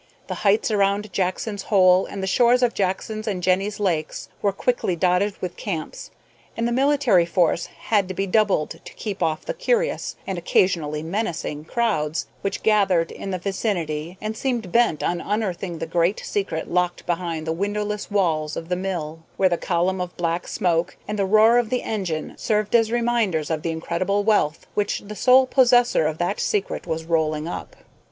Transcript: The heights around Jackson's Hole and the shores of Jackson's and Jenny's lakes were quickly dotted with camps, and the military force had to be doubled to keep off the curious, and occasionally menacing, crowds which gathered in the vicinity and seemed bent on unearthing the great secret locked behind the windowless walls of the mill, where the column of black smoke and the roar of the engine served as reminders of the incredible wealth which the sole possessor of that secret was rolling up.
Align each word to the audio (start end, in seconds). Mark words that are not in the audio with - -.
The 0.25 0.33
heights 0.41 0.71
around 0.71 1.13
Jackson's 1.13 1.61
Hole 1.61 2.07
and 2.07 2.23
the 2.23 2.25
shores 2.25 2.63
of 2.63 2.73
Jackson's 2.73 3.27
and 3.27 3.43
Jenny's 3.43 3.79
lakes 3.79 4.29
were 4.41 4.51
quickly 4.51 4.95
dotted 4.95 5.35
with 5.41 5.55
camps, 5.55 6.09
and 6.57 6.67
the 6.67 6.71
military 6.71 7.23
force 7.27 7.67
had 7.67 8.07
to 8.07 8.15
be 8.15 8.25
doubled 8.25 8.71
to 8.83 8.93
keep 8.95 9.21
off 9.21 9.45
the 9.45 9.53
curious, 9.53 10.15
and 10.25 10.39
occasionally 10.39 11.03
menacing, 11.03 11.65
crowds 11.65 12.25
which 12.41 12.63
gathered 12.63 13.11
in 13.11 13.29
the 13.29 13.37
vicinity 13.37 14.17
and 14.19 14.35
seemed 14.35 14.71
bent 14.71 15.03
on 15.03 15.21
unearthing 15.21 15.77
the 15.77 15.85
great 15.85 16.19
secret 16.25 16.67
locked 16.67 17.05
behind 17.05 17.45
the 17.45 17.53
windowless 17.53 18.09
walls 18.09 18.57
of 18.57 18.69
the 18.69 18.75
mill, 18.75 19.19
where 19.37 19.49
the 19.49 19.55
column 19.55 20.01
of 20.01 20.17
black 20.17 20.47
smoke 20.47 20.97
and 21.07 21.19
the 21.19 21.25
roar 21.27 21.59
of 21.59 21.69
the 21.69 21.83
engine 21.83 22.33
served 22.39 22.73
as 22.73 22.91
reminders 22.91 23.51
of 23.51 23.61
the 23.61 23.69
incredible 23.69 24.23
wealth 24.23 24.65
which 24.73 25.01
the 25.01 25.15
sole 25.15 25.45
possessor 25.45 26.07
of 26.07 26.17
that 26.17 26.39
secret 26.39 26.87
was 26.87 27.05
rolling 27.05 27.47
up. 27.47 27.75